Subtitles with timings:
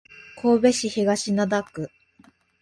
[0.35, 1.91] 神戸市東灘区